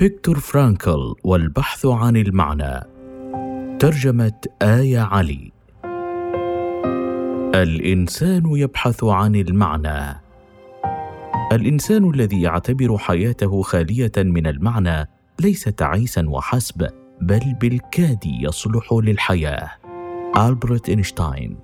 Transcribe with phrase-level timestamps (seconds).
[0.00, 2.80] فيكتور فرانكل والبحث عن المعنى.
[3.78, 5.52] ترجمة آية علي.
[7.54, 10.20] الإنسان يبحث عن المعنى.
[11.52, 15.08] الإنسان الذي يعتبر حياته خالية من المعنى
[15.40, 16.88] ليس تعيسا وحسب
[17.20, 19.70] بل بالكاد يصلح للحياة.
[20.36, 21.56] ألبرت إينشتاين.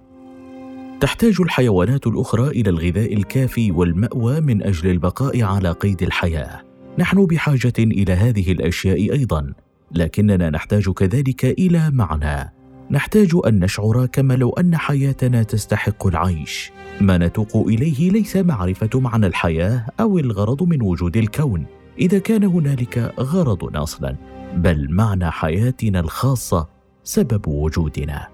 [1.00, 6.65] تحتاج الحيوانات الأخرى إلى الغذاء الكافي والمأوى من أجل البقاء على قيد الحياة.
[6.98, 9.52] نحن بحاجة إلى هذه الأشياء أيضا
[9.92, 12.52] لكننا نحتاج كذلك إلى معنى.
[12.90, 16.70] نحتاج أن نشعر كما لو أن حياتنا تستحق العيش.
[17.00, 21.66] ما نتوق إليه ليس معرفة معنى الحياة أو الغرض من وجود الكون
[21.98, 24.16] إذا كان هنالك غرض أصلا
[24.56, 26.68] بل معنى حياتنا الخاصة
[27.04, 28.28] سبب وجودنا.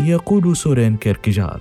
[0.00, 1.60] يقول سورين كيركجارد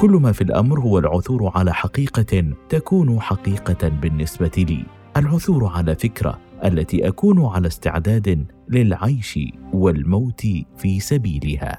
[0.00, 4.97] كل ما في الأمر هو العثور على حقيقة تكون حقيقة بالنسبة لي.
[5.18, 9.38] العثور على فكرة التي أكون على استعداد للعيش
[9.72, 11.78] والموت في سبيلها.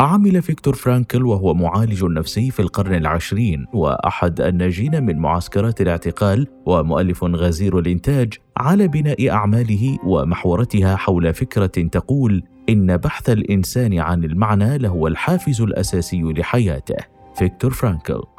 [0.00, 7.24] عمل فيكتور فرانكل وهو معالج نفسي في القرن العشرين وأحد الناجين من معسكرات الاعتقال ومؤلف
[7.24, 15.06] غزير الإنتاج على بناء أعماله ومحورتها حول فكرة تقول إن بحث الإنسان عن المعنى لهو
[15.06, 16.96] الحافز الأساسي لحياته.
[17.34, 18.33] فيكتور فرانكل.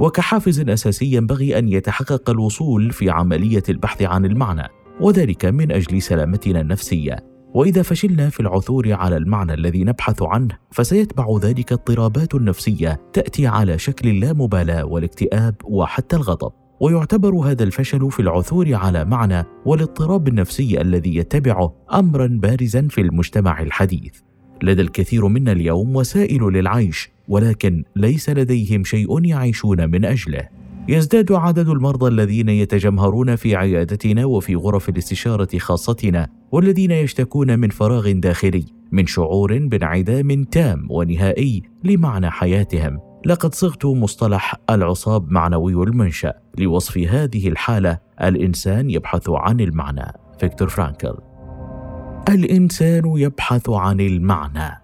[0.00, 4.68] وكحافز أساسي ينبغي أن يتحقق الوصول في عملية البحث عن المعنى
[5.00, 7.16] وذلك من أجل سلامتنا النفسية.
[7.54, 13.78] وإذا فشلنا في العثور على المعنى الذي نبحث عنه فسيتبع ذلك اضطرابات نفسية تأتي على
[13.78, 16.52] شكل اللامبالاه والاكتئاب وحتى الغضب.
[16.80, 23.62] ويعتبر هذا الفشل في العثور على معنى والاضطراب النفسي الذي يتبعه امرا بارزا في المجتمع
[23.62, 24.20] الحديث.
[24.62, 30.48] لدى الكثير منا اليوم وسائل للعيش ولكن ليس لديهم شيء يعيشون من أجله.
[30.88, 38.12] يزداد عدد المرضى الذين يتجمهرون في عيادتنا وفي غرف الاستشارة خاصتنا والذين يشتكون من فراغ
[38.12, 42.98] داخلي من شعور بانعدام تام ونهائي لمعنى حياتهم.
[43.26, 50.12] لقد صغت مصطلح العصاب معنوي المنشأ لوصف هذه الحالة الإنسان يبحث عن المعنى.
[50.40, 51.31] فيكتور فرانكل.
[52.28, 54.82] الإنسان يبحث عن المعنى.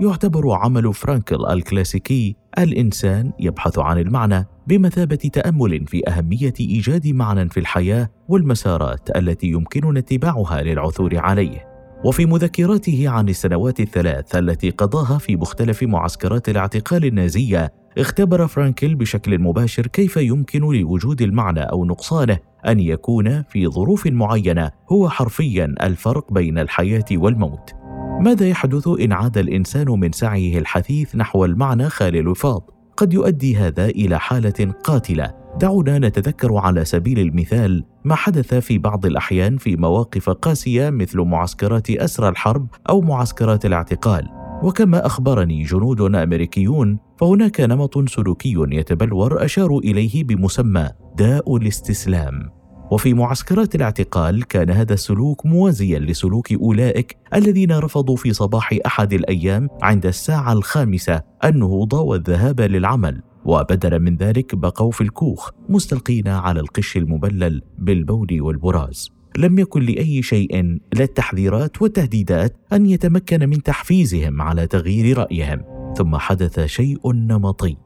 [0.00, 7.60] يعتبر عمل فرانكل الكلاسيكي الإنسان يبحث عن المعنى بمثابة تأمل في أهمية إيجاد معنى في
[7.60, 11.66] الحياة والمسارات التي يمكننا اتباعها للعثور عليه.
[12.04, 19.38] وفي مذكراته عن السنوات الثلاث التي قضاها في مختلف معسكرات الاعتقال النازية اختبر فرانكل بشكل
[19.38, 26.32] مباشر كيف يمكن لوجود المعنى أو نقصانه أن يكون في ظروف معينة هو حرفيا الفرق
[26.32, 27.74] بين الحياة والموت.
[28.20, 33.86] ماذا يحدث إن عاد الإنسان من سعيه الحثيث نحو المعنى خالي الوفاض قد يؤدي هذا
[33.86, 35.34] إلى حالة قاتلة.
[35.60, 41.90] دعونا نتذكر على سبيل المثال ما حدث في بعض الأحيان في مواقف قاسية مثل معسكرات
[41.90, 44.39] أسرى الحرب أو معسكرات الاعتقال.
[44.62, 52.50] وكما أخبرني جنود أمريكيون فهناك نمط سلوكي يتبلور اشاروا إليه بمسمى داء الاستسلام.
[52.90, 59.68] وفي معسكرات الاعتقال كان هذا السلوك موازيا لسلوك أولئك الذين رفضوا في صباح أحد الأيام
[59.82, 63.22] عند الساعة الخامسة النهوض والذهاب للعمل.
[63.44, 69.19] وبدلا من ذلك بقوا في الكوخ مستلقين على القش المبلل بالبول والبراز.
[69.38, 75.62] لم يكن لأي شيء لا التحذيرات والتهديدات أن يتمكن من تحفيزهم على تغيير رأيهم.
[75.96, 77.76] ثم حدث شيء نمطي.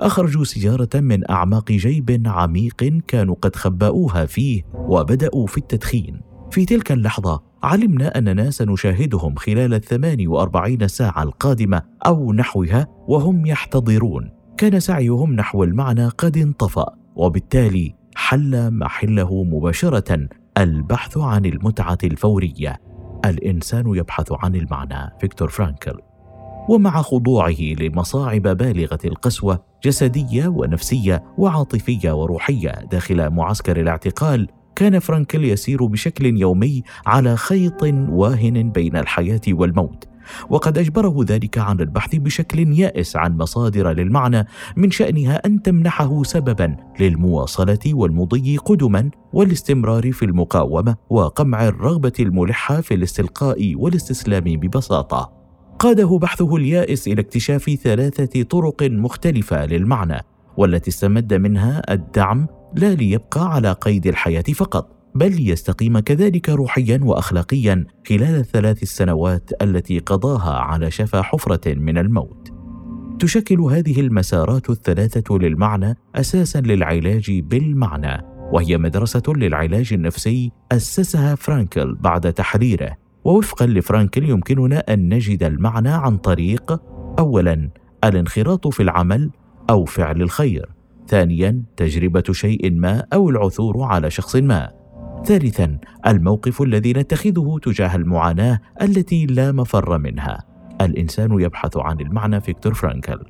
[0.00, 6.20] أخرجوا سيارة من أعماق جيب عميق كانوا قد خبأوها فيه وبدأوا في التدخين.
[6.50, 14.30] في تلك اللحظة علمنا اننا سنشاهدهم خلال الثمان وأربعين ساعة القادمة أو نحوها وهم يحتضرون.
[14.56, 16.86] كان سعيهم نحو المعنى قد انطفأ
[17.16, 20.28] وبالتالي حل محله مباشرة
[20.58, 22.80] البحث عن المتعة الفورية.
[23.24, 25.98] الإنسان يبحث عن المعنى فيكتور فرانكل.
[26.68, 35.84] ومع خضوعه لمصاعب بالغة القسوة جسدية ونفسية وعاطفية وروحية داخل معسكر الاعتقال كان فرانكل يسير
[35.86, 40.04] بشكل يومي على خيط واهن بين الحياة والموت.
[40.50, 46.76] وقد أجبره ذلك عن البحث بشكل يائس عن مصادر للمعنى من شأنها أن تمنحه سببا
[47.00, 55.32] للمواصلة والمضي قدما والاستمرار في المقاومة وقمع الرغبة الملحة في الاستلقاء والاستسلام ببساطة.
[55.78, 60.20] قاده بحثه اليائس إلى اكتشاف ثلاثة طرق مختلفة للمعنى
[60.56, 65.03] والتي استمد منها الدعم لا ليبقى على قيد الحياة فقط.
[65.14, 72.52] بل ليستقيم كذلك روحيا واخلاقيا خلال الثلاث السنوات التي قضاها على شفا حفرة من الموت.
[73.18, 78.22] تشكل هذه المسارات الثلاثة للمعنى أساسا للعلاج بالمعنى
[78.52, 82.96] وهي مدرسة للعلاج النفسي أسسها فرانكل بعد تحريره.
[83.24, 86.80] ووفقا لفرانكل يمكننا أن نجد المعنى عن طريق
[87.18, 87.70] أولا
[88.04, 89.30] الانخراط في العمل
[89.70, 90.68] أو فعل الخير
[91.08, 94.83] ثانيا تجربة شيء ما أو العثور على شخص ما.
[95.24, 100.44] ثالثا الموقف الذي نتخذه تجاه المعاناة التي لا مفر منها.
[100.80, 103.20] الإنسان يبحث عن المعنى فيكتور فرانكل.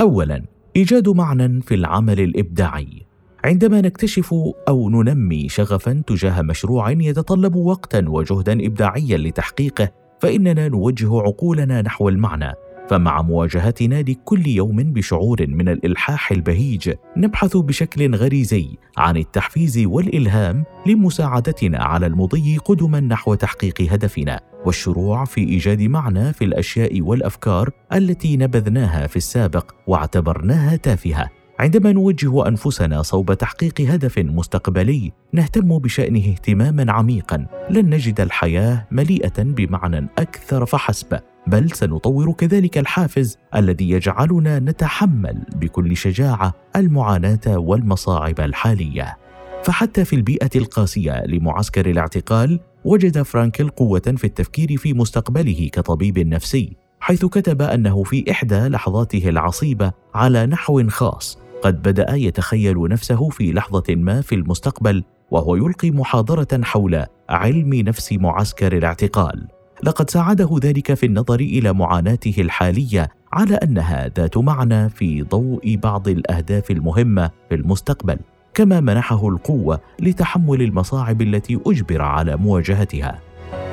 [0.00, 0.44] اولا
[0.76, 3.06] إيجاد معنى في العمل الإبداعي.
[3.44, 4.34] عندما نكتشف
[4.68, 9.88] أو ننمي شغفا تجاه مشروع يتطلب وقتا وجهدا ابداعيا لتحقيقه
[10.20, 12.52] فإننا نوجه عقولنا نحو المعنى.
[12.88, 21.78] فمع مواجهتنا لكل يوم بشعور من الإلحاح البهيج نبحث بشكل غريزي عن التحفيز والإلهام لمساعدتنا
[21.78, 24.40] على المضي قدما نحو تحقيق هدفنا.
[24.66, 31.30] والشروع في إيجاد معنى في الأشياء والأفكار التي نبذناها في السابق واعتبرناها تافهة.
[31.58, 37.46] عندما نوجه أنفسنا صوب تحقيق هدف مستقبلي نهتم بشأنه اهتماما عميقا.
[37.70, 41.18] لن نجد الحياة مليئة بمعنى أكثر فحسب.
[41.46, 49.16] بل سنطور كذلك الحافز الذي يجعلنا نتحمل بكل شجاعة المعاناة والمصاعب الحالية.
[49.64, 56.76] فحتى في البيئة القاسية لمعسكر الاعتقال وجد فرانكل قوة في التفكير في مستقبله كطبيب نفسي
[57.00, 63.52] حيث كتب أنه في إحدى لحظاته العصيبة على نحو خاص قد بدأ يتخيل نفسه في
[63.52, 69.55] لحظة ما في المستقبل وهو يلقي محاضرة حول علم نفس معسكر الاعتقال.
[69.82, 76.08] لقد ساعده ذلك في النظر إلى معاناته الحالية على أنها ذات معنى في ضوء بعض
[76.08, 78.18] الأهداف المهمة في المستقبل
[78.54, 83.18] كما منحه القوة لتحمل المصاعب التي أجبر على مواجهتها.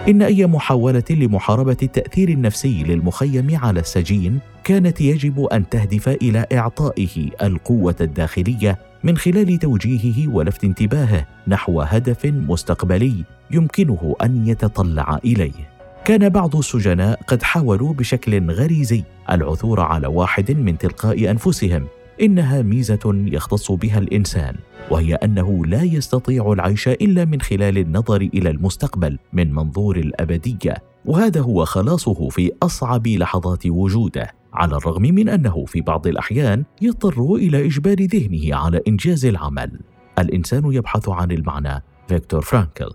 [0.07, 7.29] إن أي محاولة لمحاربة التأثير النفسي للمخيم على السجين كانت يجب أن تهدف إلى إعطائه
[7.41, 15.72] القوة الداخلية من خلال توجيهه ولفت انتباهه نحو هدف مستقبلي يمكنه أن يتطلع إليه.
[16.05, 21.87] كان بعض السجناء قد حاولوا بشكل غريزي العثور على واحد من تلقاء أنفسهم.
[22.21, 24.55] إنها ميزة يختص بها الإنسان
[24.91, 30.73] وهي أنه لا يستطيع العيش إلا من خلال النظر إلى المستقبل من منظور الأبدية
[31.05, 37.35] وهذا هو خلاصه في أصعب لحظات وجوده على الرغم من أنه في بعض الأحيان يضطر
[37.35, 39.79] إلى إجبار ذهنه على إنجاز العمل.
[40.19, 41.83] الإنسان يبحث عن المعنى.
[42.07, 42.89] فيكتور فرانكل.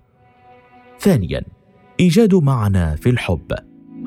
[1.00, 1.57] ثانيا.
[2.00, 3.52] إيجاد معنى في الحب.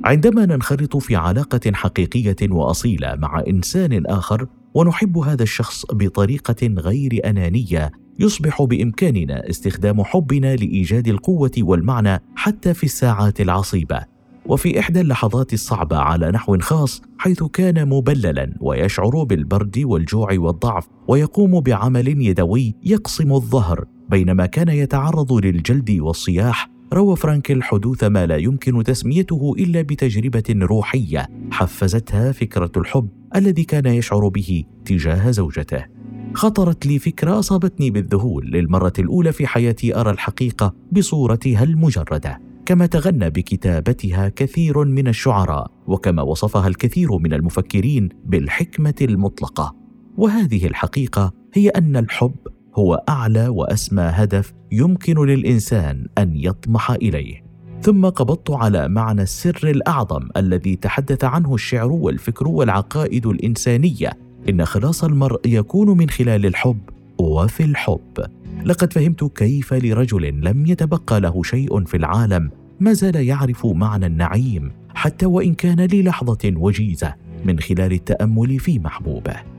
[0.04, 7.92] عندما ننخرط في علاقة حقيقية وأصيلة مع إنسان آخر ونحب هذا الشخص بطريقة غير أنانية
[8.20, 14.02] يصبح بإمكاننا استخدام حبنا لإيجاد القوة والمعنى حتى في الساعات العصيبة.
[14.46, 21.60] وفي إحدى اللحظات الصعبة على نحو خاص حيث كان مبللا ويشعر بالبرد والجوع والضعف ويقوم
[21.60, 28.84] بعمل يدوي يقصم الظهر بينما كان يتعرض للجلد والصياح روى فرانكل حدوث ما لا يمكن
[28.84, 35.86] تسميته إلا بتجربة روحية حفزتها فكرة الحب الذي كان يشعر به تجاه زوجته.
[36.34, 42.40] خطرت لي فكرة أصابتني بالذهول للمرة الأولى في حياتي أرى الحقيقة بصورتها المجردة.
[42.66, 49.76] كما تغنى بكتابتها كثير من الشعراء وكما وصفها الكثير من المفكرين بالحكمة المطلقة.
[50.18, 52.36] وهذه الحقيقة هي أن الحب
[52.76, 57.44] هو أعلى وأسمى هدف يمكن للإنسان أن يطمح إليه.
[57.82, 64.12] ثم قبضت على معنى السر الأعظم الذي تحدث عنه الشعر والفكر والعقائد الإنسانية.
[64.50, 66.80] إن خلاص المرء يكون من خلال الحب
[67.18, 68.26] وفي الحب.
[68.66, 74.72] لقد فهمت كيف لرجل لم يتبقى له شيء في العالم ما زال يعرف معنى النعيم
[74.96, 79.51] حتى وإن كان للحظة وجيزة من خلال التأمل في محبوبه.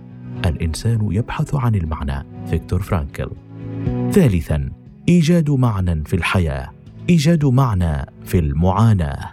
[0.46, 2.26] الإنسان يبحث عن المعنى.
[2.46, 3.30] فيكتور فرانكل.
[4.12, 4.70] ثالثا
[5.08, 6.70] إيجاد معنى في الحياة.
[7.10, 9.30] إيجاد معنى في المعاناة.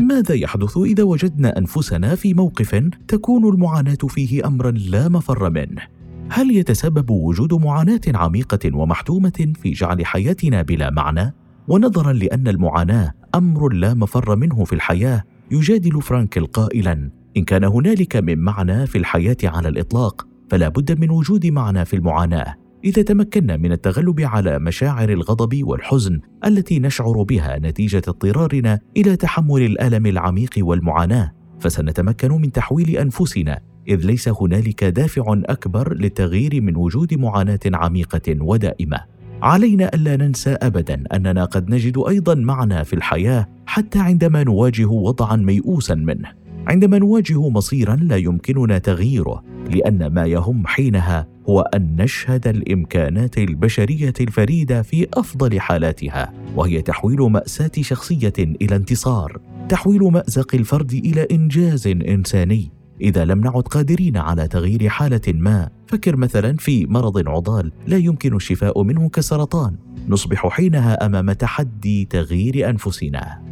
[0.00, 5.82] ماذا يحدث إذا وجدنا أنفسنا في موقف تكون المعاناة فيه امرا لا مفر منه؟
[6.30, 11.34] هل يتسبب وجود معاناة عميقة ومحتومة في جعل حياتنا بلا معنى؟
[11.68, 18.16] ونظرا لأن المعاناة أمر لا مفر منه في الحياة يجادل فرانكل قائلا إن كان هنالك
[18.16, 23.56] من معنى في الحياة على الإطلاق فلا بد من وجود معنى في المعاناة إذا تمكنا
[23.56, 30.50] من التغلب على مشاعر الغضب والحزن التي نشعر بها نتيجة اضطرارنا إلى تحمل الألم العميق
[30.58, 31.32] والمعاناة.
[31.60, 39.00] فسنتمكن من تحويل أنفسنا إذ ليس هنالك دافع أكبر للتغيير من وجود معاناة عميقة ودائمة.
[39.42, 45.36] علينا ألا ننسى ابدا أننا قد نجد أيضا معنى في الحياة حتى عندما نواجه وضعا
[45.36, 46.45] ميؤوسا منه.
[46.66, 54.14] عندما نواجه مصيرا لا يمكننا تغييره لأن ما يهم حينها هو أن نشهد الإمكانات البشرية
[54.20, 61.86] الفريدة في أفضل حالاتها وهي تحويل مأساة شخصية إلى انتصار تحويل مأزق الفرد إلى إنجاز
[61.86, 62.70] إنساني.
[63.00, 68.36] إذا لم نعد قادرين على تغيير حالة ما فكر مثلا في مرض عضال لا يمكن
[68.36, 69.76] الشفاء منه كالسرطان
[70.08, 73.42] نصبح حينها أمام تحدي تغيير أنفسنا.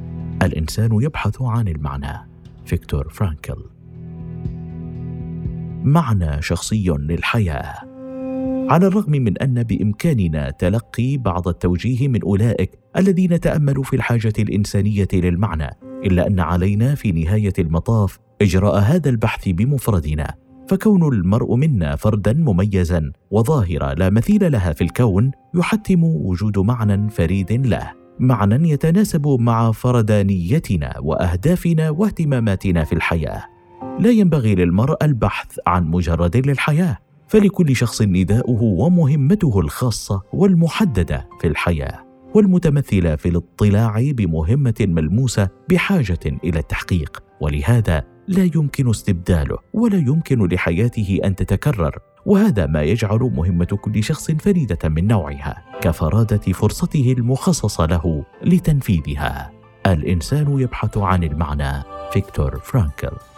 [0.43, 2.34] الإنسان يبحث عن المعنى.
[2.67, 3.65] فيكتور فرانكل.
[5.85, 7.75] معنى شخصي للحياة.
[8.71, 15.09] على الرغم من أن بإمكاننا تلقي بعض التوجيه من أولئك الذين تأملوا في الحاجة الإنسانية
[15.13, 15.71] للمعنى
[16.05, 20.35] إلا أن علينا في نهاية المطاف إجراء هذا البحث بمفردنا.
[20.69, 27.53] فكون المرء منا فردا مميزا وظاهره لا مثيل لها في الكون يحتم وجود معنى فريد
[27.53, 28.04] له.
[28.19, 33.45] معنى يتناسب مع فردانيتنا وأهدافنا واهتماماتنا في الحياة.
[34.01, 42.05] لا ينبغي للمرء البحث عن مجرد للحياة فلكل شخص نداؤه ومهمته الخاصة والمحددة في الحياة
[42.35, 47.23] والمتمثلة في الاطلاع بمهمة ملموسة بحاجة إلى التحقيق.
[47.41, 54.31] ولهذا لا يمكن استبداله ولا يمكن لحياته أن تتكرر وهذا ما يجعل مهمة كل شخص
[54.31, 59.53] فريدة من نوعها كفرادة فرصته المخصصة له لتنفيذها.
[59.87, 61.83] الإنسان يبحث عن المعنى.
[62.13, 63.34] فيكتور فرانكل.